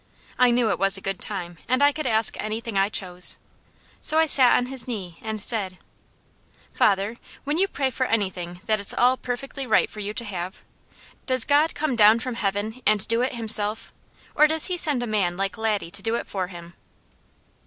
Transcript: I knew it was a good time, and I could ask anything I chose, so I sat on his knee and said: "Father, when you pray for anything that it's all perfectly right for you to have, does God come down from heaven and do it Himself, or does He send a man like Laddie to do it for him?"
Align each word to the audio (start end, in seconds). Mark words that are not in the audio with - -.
I 0.39 0.49
knew 0.49 0.71
it 0.71 0.79
was 0.79 0.97
a 0.97 1.01
good 1.01 1.19
time, 1.21 1.59
and 1.67 1.83
I 1.83 1.91
could 1.91 2.07
ask 2.07 2.35
anything 2.39 2.75
I 2.75 2.89
chose, 2.89 3.37
so 4.01 4.17
I 4.17 4.25
sat 4.25 4.57
on 4.57 4.65
his 4.65 4.87
knee 4.87 5.19
and 5.21 5.39
said: 5.39 5.77
"Father, 6.73 7.17
when 7.43 7.59
you 7.59 7.67
pray 7.67 7.91
for 7.91 8.07
anything 8.07 8.61
that 8.65 8.79
it's 8.79 8.95
all 8.95 9.15
perfectly 9.15 9.67
right 9.67 9.91
for 9.91 9.99
you 9.99 10.11
to 10.15 10.25
have, 10.25 10.63
does 11.27 11.45
God 11.45 11.75
come 11.75 11.95
down 11.95 12.17
from 12.17 12.33
heaven 12.33 12.81
and 12.83 13.07
do 13.07 13.21
it 13.21 13.35
Himself, 13.35 13.93
or 14.33 14.47
does 14.47 14.65
He 14.65 14.75
send 14.75 15.03
a 15.03 15.05
man 15.05 15.37
like 15.37 15.55
Laddie 15.55 15.91
to 15.91 16.01
do 16.01 16.15
it 16.15 16.25
for 16.25 16.47
him?" 16.47 16.73